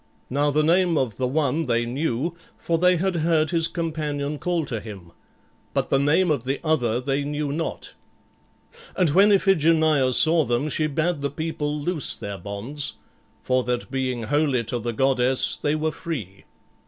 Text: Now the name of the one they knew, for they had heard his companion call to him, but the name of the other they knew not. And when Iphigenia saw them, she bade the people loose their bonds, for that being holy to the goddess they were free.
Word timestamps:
Now 0.31 0.49
the 0.49 0.63
name 0.63 0.97
of 0.97 1.17
the 1.17 1.27
one 1.27 1.67
they 1.67 1.85
knew, 1.85 2.35
for 2.57 2.79
they 2.79 2.97
had 2.97 3.17
heard 3.17 3.51
his 3.51 3.67
companion 3.67 4.39
call 4.39 4.65
to 4.65 4.79
him, 4.79 5.11
but 5.75 5.91
the 5.91 5.99
name 5.99 6.31
of 6.31 6.43
the 6.43 6.59
other 6.63 6.99
they 6.99 7.23
knew 7.23 7.51
not. 7.53 7.93
And 8.95 9.11
when 9.11 9.31
Iphigenia 9.31 10.11
saw 10.13 10.43
them, 10.43 10.69
she 10.69 10.87
bade 10.87 11.21
the 11.21 11.29
people 11.29 11.79
loose 11.79 12.15
their 12.15 12.39
bonds, 12.39 12.93
for 13.43 13.63
that 13.65 13.91
being 13.91 14.23
holy 14.23 14.63
to 14.63 14.79
the 14.79 14.91
goddess 14.91 15.55
they 15.57 15.75
were 15.75 15.91
free. 15.91 16.45